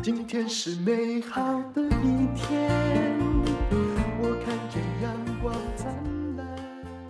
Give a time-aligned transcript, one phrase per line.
[0.00, 2.70] 今天是美好的一天，
[5.02, 5.92] 阳光灿
[6.36, 6.46] 烂。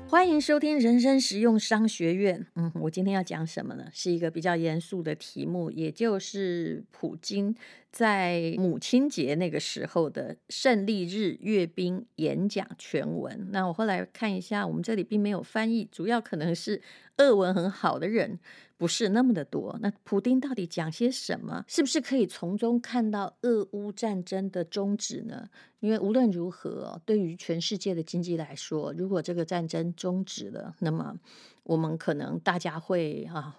[0.09, 2.47] 欢迎收听人生实用商学院。
[2.55, 3.85] 嗯，我今天要讲什么呢？
[3.93, 7.55] 是一个比较严肃的题目，也就是普京
[7.93, 13.49] 在母亲节那个时候的胜利日阅兵演讲全文。
[13.53, 16.81] 那我后来看一下，我们这里并没有翻译，主要可能是
[17.19, 18.41] 俄文很好的人。
[18.79, 19.79] 不是那么的多。
[19.81, 21.65] 那普丁到底讲些什么？
[21.69, 25.49] 是不是可以从中看到俄乌战争的终止呢？
[25.79, 31.15] 因为无论如何，对于全世界的经济来说，如果这个战争终止了，那么
[31.63, 33.57] 我们可能大家会啊，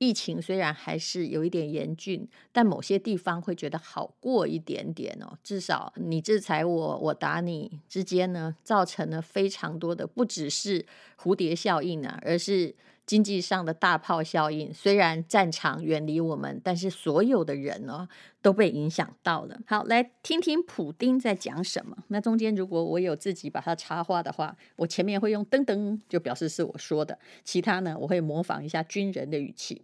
[0.00, 5.38] 疫情虽然还是有一点严峻，但某些地方会觉得好过一点点哦。
[5.44, 10.84] 至少你制裁我，我打你之间呢，造成了非常多的，不只是
[11.16, 12.74] 蝴蝶效应啊，而是。
[13.10, 18.06] 经济上的大炮效应，虽然战场远离我们，但是所有的人呢
[18.40, 19.58] 都被影响到了。
[19.66, 22.04] 好，来听听普丁在讲什么。
[22.06, 27.18] 那中间如果我有自己把它插话的话，我前面会用噔噔，就表示是我说的。
[27.42, 29.82] 其他呢，我会模仿一下军人的语气。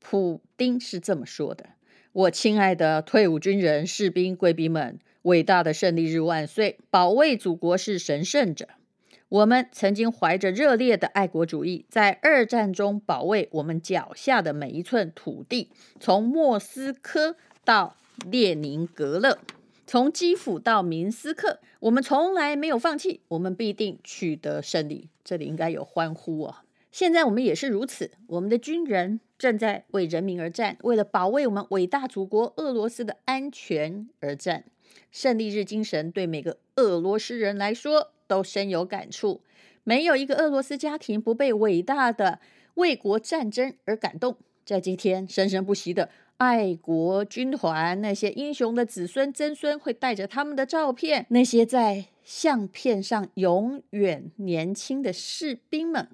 [0.00, 1.64] 普丁是这么说的
[2.10, 6.80] ：“我亲爱的退伍军人、士兵、贵宾们，伟大的胜利日万岁！
[6.90, 8.66] 保卫祖国是神圣者。”
[9.28, 19.38] 我们曾经怀着热烈的爱国主义，在二战中保卫我们脚下的每一寸土地，从莫斯科到列宁格勒，
[19.86, 25.10] 从基辅到明斯克，我们从来没有放弃，我们必定取得胜利。
[25.22, 26.54] 这里应该有欢呼哦！
[26.90, 34.64] 现在我们也是如此，我们的军人正在为人民而战，为了保卫我们伟大祖国俄罗斯的安全而战。
[35.10, 39.40] 胜利日精神对每个俄罗斯人来说，都深有感触，
[39.84, 42.40] 没有一个俄罗斯家庭不被伟大的
[42.74, 44.36] 卫国战争而感动。
[44.64, 56.08] 在今天，生生不息的爱国军团，那些英雄的子孙曾孙会带着他们的照片，那些在相片上永远年轻的士兵们，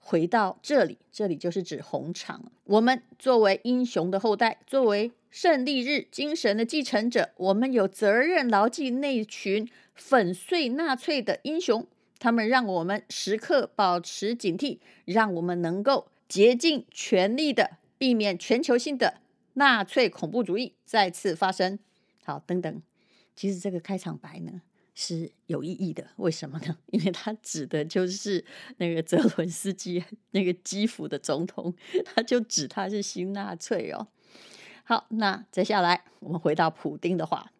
[0.00, 0.98] 回到这里。
[1.12, 2.50] 这里就是指红场。
[2.64, 9.68] 我们作为英雄的后代，作为胜利日精神的继承者，我们有责任牢记那群。
[9.92, 11.86] 粉碎纳粹的英雄，
[12.18, 19.20] 他们让我们时刻保持警惕，让我们能够竭尽全力的避免全球性的
[19.54, 21.78] 纳粹恐怖主义再次发生。
[22.24, 22.82] 好，等等，
[23.36, 24.62] 其实这个开场白呢
[24.94, 26.76] 是有意义的，为什么呢？
[26.86, 28.44] 因为他指的就是
[28.78, 31.74] 那个泽伦斯基， 那个基辅的总统，
[32.04, 34.08] 他就指他是新纳粹哦。
[34.84, 37.52] 好，那接下来我们回到普丁的话。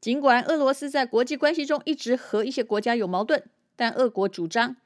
[0.00, 3.42] 尽管俄罗斯在国际关系中一直和一些国家有矛盾，
[3.74, 4.76] 但俄国主张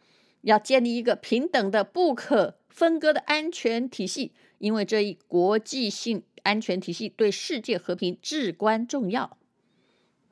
[0.42, 9.36] 要建立一个平等的、不可分割的安全体系，因为这一国际性安全体系对世界和平至关重要。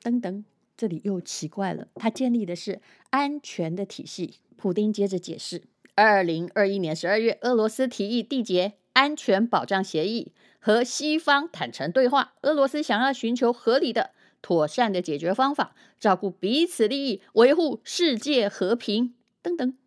[0.01, 0.45] 等等，
[0.79, 2.79] 这里又奇怪了，他建立的是
[3.09, 4.35] 安全的体系。
[4.55, 5.63] 普丁接着解释：
[5.93, 12.35] 二零二一年十二月，俄罗斯提议缔结安全保障协议，和西方坦诚对话。
[12.43, 14.11] 俄罗斯想要寻求合理的。
[14.41, 19.77] 妥善的解决方法，照顾彼此利益，维护世界和平等等。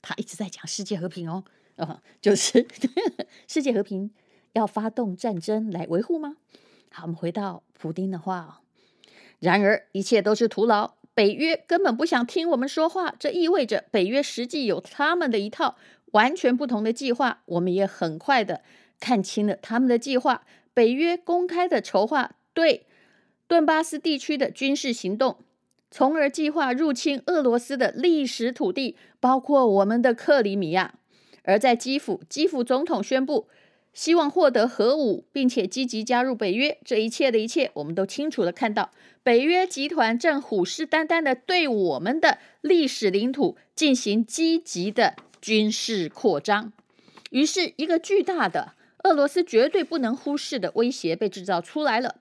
[0.00, 1.42] 他一直在讲世界和平哦，
[1.74, 2.68] 啊，就是
[3.48, 4.12] 世界和平
[4.52, 6.36] 要发动战争来维护吗？
[6.92, 8.62] 好，我们回到普丁的话。
[9.38, 10.94] 然而，一切都是徒劳。
[11.14, 15.76] 北约根本不想听我们说话，这意味着北约实际有他们的一套
[16.12, 17.42] 完全不同的计划。
[17.46, 18.62] 我们也很快的
[19.00, 20.44] 看清了他们的计划。
[20.74, 22.86] 北约公开的筹划对。
[23.48, 25.38] 顿巴斯地区的军事行动，
[25.88, 30.94] 从而计划入侵俄罗斯的历史土地，包括我们的克里米亚。
[31.44, 33.46] 而在基辅，基辅总统宣布
[33.96, 36.76] 希望获得核武，并且积极加入北约。
[36.84, 38.90] 这一切的一切，我们都清楚地看到，
[39.22, 46.74] 北约集团正虎视眈眈地对我们的历史领土进行积极的军事扩张。
[47.30, 52.16] 于是，一个巨大的俄罗斯绝对不能忽视的威胁被制造出来了。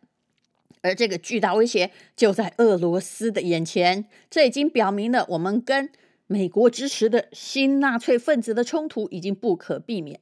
[0.79, 5.89] 而这个巨大威胁就在俄罗斯的眼前，这已经表明了我们跟
[6.27, 10.21] 美国支持的新纳粹分子的冲突已经不可避免。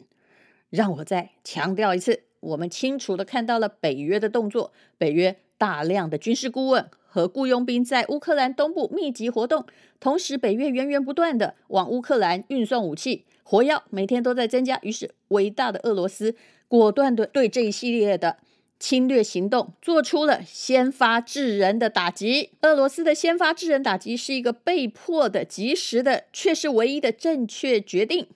[0.73, 9.67] 让我再强调一次，我们清楚的看到了北约的动作，北约大量的军事顾问和雇佣兵在乌克兰东部密集活动，
[9.99, 14.79] 同时北约源源不断的往乌克兰运送武器，火药每天都在增加。
[14.81, 16.35] 于是，伟大的俄罗斯
[16.67, 18.37] 果断的对这一系列的。
[18.79, 22.49] 侵略行动做出了先发制人的打击。
[22.63, 28.27] 俄罗斯的先发制人打击是一个被迫的、及时的，却是唯一的正确决定。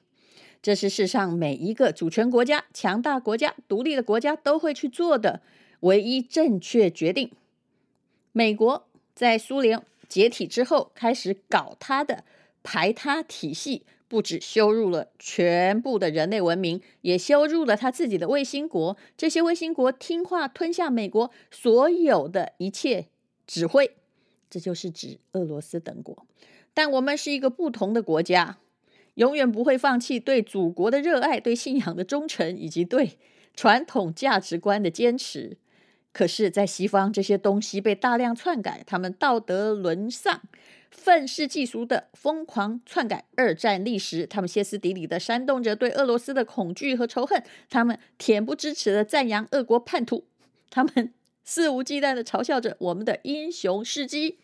[0.62, 5.42] 这是世上每一个主权国家、强大国家、独立的国家都会去做的
[5.81, 7.31] 唯一正确决定。
[8.31, 12.24] 美国在苏联解体之后开始搞他的
[12.63, 18.98] 排他体系，不止羞辱了全部的人类文明，也羞辱了他自己的卫星国。
[19.15, 23.07] 这些卫星国听话吞下美国所有的一切
[23.45, 23.95] 指挥，
[24.50, 26.25] 这就是指俄罗斯等国。
[26.74, 28.57] 但我们是一个不同的国家，
[29.18, 33.18] 永远不会放弃对祖国的热爱、对信仰的忠诚以及对
[33.56, 35.58] 传统价值观的坚持。
[36.14, 40.42] 可是，在西方，这些东西被大量篡改，他们道德沦丧、
[40.90, 50.25] 愤世嫉俗的疯狂篡改二战历史，他们歇斯底里的煽动着对俄罗斯的恐惧和仇恨，他们恬不知耻的赞扬俄国叛徒，
[50.69, 54.38] 他们肆无忌惮的嘲笑着我们的英雄事迹。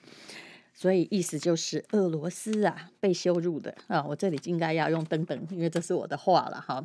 [0.76, 6.84] 所以意思就是俄罗斯啊被羞辱的啊，我这里应该要用等等，因为这是我的话了哈。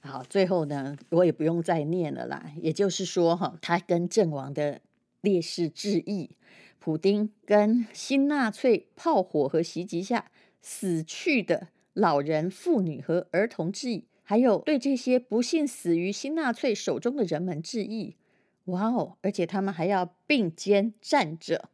[0.00, 2.50] 好，最后呢，我也不用再念了啦。
[2.56, 4.80] 也就是说哈，他跟阵亡的
[5.20, 6.30] 烈士致意，
[6.78, 10.30] 普丁跟新纳粹炮火和袭击下
[10.62, 18.16] 死去的老人、妇女和儿童致意，还有对这些不幸死于新纳粹手中的人们致意。
[18.64, 21.68] 哇哦，而且他们还要并肩站着，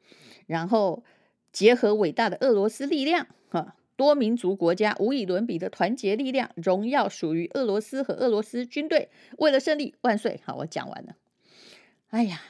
[0.46, 1.04] 然后。
[1.52, 9.10] 结合伟大的俄罗斯力量，哈，多民族国家无以伦比的团结力量，荣耀属于俄罗斯和俄罗斯军队。
[9.38, 10.40] 为了胜利，万岁！
[10.44, 11.16] 好，我讲完了。
[12.08, 12.40] 哎呀，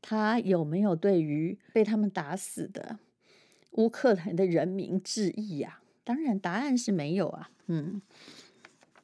[0.00, 2.98] 他有没有对于被他们打死的
[3.72, 5.80] 乌克兰的人民致意呀？
[6.04, 7.50] 当然，答案是没有啊。
[7.66, 8.00] 嗯，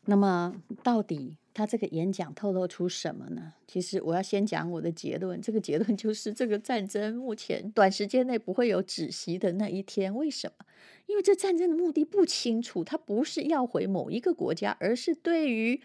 [0.04, 0.54] 那么
[0.84, 1.36] 到底？
[1.54, 3.52] 他这个演讲透露出什么呢？
[3.66, 10.14] 其实我要先讲我的结论，这个结论就是这个战争目前短时间内不会有止息的那一天。
[10.14, 10.64] 为什么？
[11.06, 15.82] 因为这战争的目的不清楚，它不是要回某一个国家，而是对于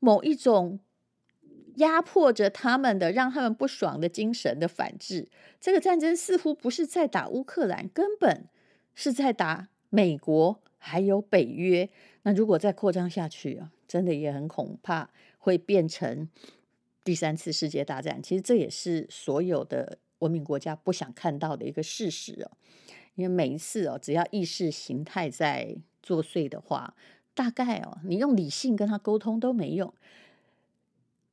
[0.00, 0.80] 某一种
[1.76, 5.28] 压迫着他们的、让他们不爽的精神的反制。
[5.60, 8.48] 这个战争似乎不是在打乌克兰，根本
[8.94, 11.88] 是在打美国还有北约。
[12.24, 13.70] 那如果再扩张下去啊？
[13.86, 16.28] 真的也很恐怕会变成
[17.04, 18.20] 第三次世界大战。
[18.22, 22.50] 其实这也是所有的文明国家不想看到的一个事实哦。
[23.14, 26.96] 因为每一次哦，只要意识形态在作祟的话，
[27.34, 29.92] 大概哦，你用理性跟他沟通都没用。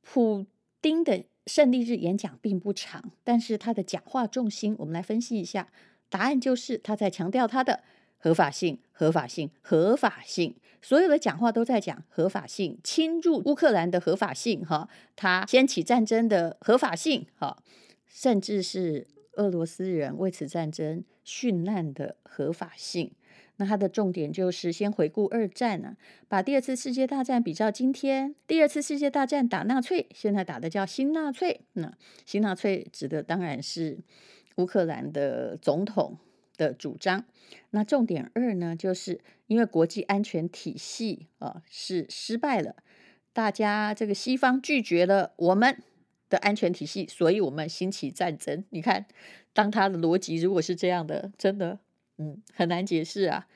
[0.02, 0.46] 普
[0.80, 5.68] 丁的胜利日演讲并不长，但是他的讲话重心，我们来分析一下。
[6.10, 7.82] 答案就是他在强调他的。
[8.22, 17.60] 合法性，合法性，合法性，所有的讲话都在讲合法性，侵入乌克兰的合法性，哈，他掀起战争的合法性，哈，
[18.06, 23.10] 甚至是俄罗斯人为此战争殉难的合法性。
[23.56, 25.96] 那他的重点就是先回顾二战呢，
[26.28, 31.92] 把第二次世界大战比照今天，第二次世界大战打纳粹，现在打的叫新纳粹，那
[32.24, 33.98] 新纳粹指的当然是
[34.58, 36.16] 乌克兰的总统。
[36.56, 37.24] 的主张，
[37.70, 42.76] 那重点二呢，就是因为国际安全体系啊是失败了，
[43.32, 45.82] 大家这个西方拒绝了我们
[46.28, 48.64] 的安全体系，所以我们兴起战争。
[48.70, 49.06] 你看，
[49.52, 51.78] 当他的逻辑如果是这样的，真的，
[52.18, 53.48] 嗯，很难解释啊，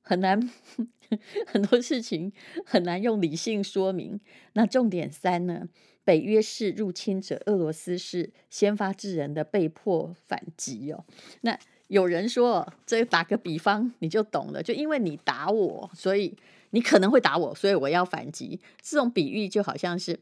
[0.00, 0.50] 很难，
[1.46, 2.32] 很多事情
[2.64, 4.20] 很难用理性说明。
[4.54, 5.68] 那重点三呢，
[6.04, 11.04] 北约是入侵者，俄罗斯是先发制人的被迫反击哦，
[11.42, 11.58] 那。
[11.88, 16.34] 有人说，这打个比方你就懂了，就因为你打我，所以
[16.70, 18.58] 你可能会打我，所以我要反击。
[18.80, 20.18] 这种比喻就好像是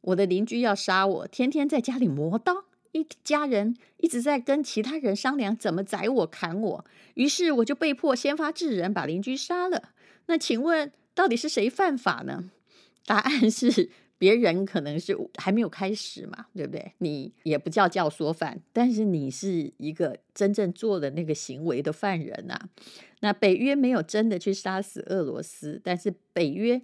[0.00, 6.84] 我的邻居要杀我，天天在家里磨刀，一家人一直在跟其他人商量怎么宰我、砍我，
[7.14, 9.90] 于是我就被迫先发制人，把邻居杀了。
[10.26, 12.50] 那请问，到底是谁犯法呢？
[13.06, 13.90] 答案是。
[14.18, 16.92] 别人可能是还没有开始嘛，对不对？
[16.98, 22.58] 你也不叫教唆犯，但是你是一个真正做的那个行为的犯人呐。
[23.20, 26.80] 那北约没有真的去杀死俄罗斯，但是北约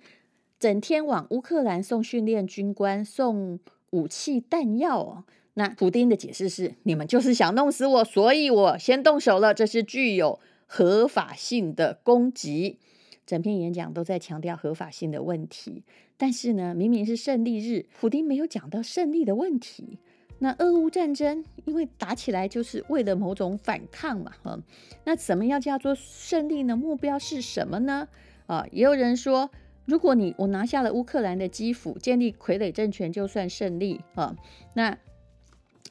[0.59, 3.59] 整天往乌克兰送训练军官、送
[3.91, 5.25] 武器弹药哦。
[5.55, 9.53] 那普丁的解释是：你们就是想弄死我，所以我先动手了。
[9.53, 12.79] 这是具有合法性的攻击。
[13.25, 15.85] 整篇演讲都在强调合法性的问题，
[16.23, 19.99] 但是呢，明明是胜利日，普丁没有讲到胜利的问题。
[20.39, 24.57] 那俄乌战争因为打起来就是为了某种反抗嘛，哈，
[25.03, 26.77] 那怎么样叫做胜利呢？
[26.77, 28.07] 目标是什么呢？
[28.47, 29.51] 啊，也有人说，
[29.85, 34.37] 如果你我拿下了乌克兰的基辅，建立傀儡政权就算胜利啊，
[34.75, 34.97] 那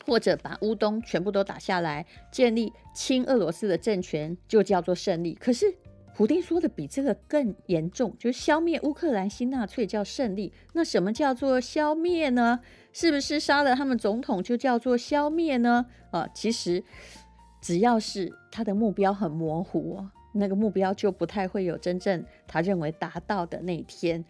[0.06, 5.34] 或者把乌东全部都打下来，建立亲俄罗斯的政权就叫做胜利。
[5.34, 5.76] 可是。
[6.22, 10.54] 普丁说的比这个更严重，就是消灭乌克兰新纳粹叫胜利。
[10.74, 12.60] 那什么叫做消灭呢？
[12.94, 15.88] 是不是杀了他们总统就叫做消灭呢？
[16.12, 16.84] 啊，其实
[17.60, 24.24] 只要是他的目标很模糊，那个目标就不太会有真正他认为达到的那一天。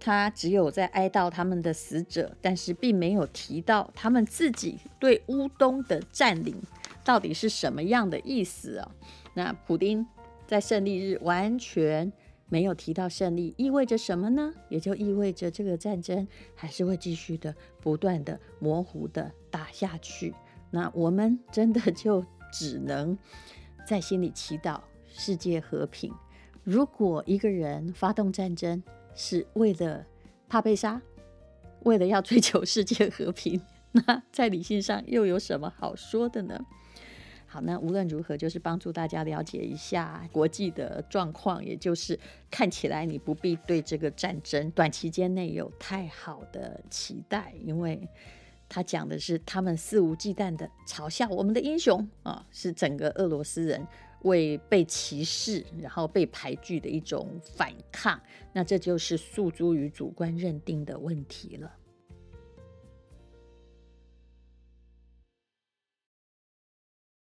[0.00, 6.60] 他只有在哀悼他们的死者，但是并没有提到他们自己对乌东的占领
[7.04, 8.90] 到底是什么样的意思啊？
[9.34, 10.04] 那普丁。
[10.46, 12.12] 在胜利日完全
[12.48, 14.54] 没有提到胜利，意味着什么呢？
[14.68, 20.34] 也就意味着这个战争还是会继续的、不断的、模糊的打下去。
[20.70, 23.18] 那我们真的就只能
[23.86, 26.12] 在心里祈祷世界和平。
[26.62, 28.82] 如果一个人发动战争
[29.14, 30.06] 是为了
[30.48, 31.00] 怕被杀，
[31.84, 33.60] 为了要追求世界和平，
[33.92, 36.64] 那在理性上又有什么好说的呢？
[37.64, 42.18] 那无论如何，就是帮助大家了解一下国际的状况，也就是
[42.50, 48.08] 看起来你不必对这个战争短期间内有太好的期待，因为
[48.68, 53.86] 他讲的是他们肆无忌惮的嘲笑我们的英雄啊，是整个俄罗斯人
[54.22, 58.20] 为被歧视然后被排拒的一种反抗，
[58.52, 61.70] 那这就是诉诸于主观认定的问题了。